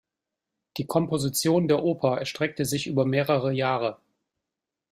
Die 0.77 0.87
Komposition 0.87 1.67
der 1.67 1.83
Oper 1.83 2.17
erstreckte 2.17 2.65
sich 2.65 2.87
über 2.87 3.05
mehrere 3.05 3.53
Jahre. 3.53 3.99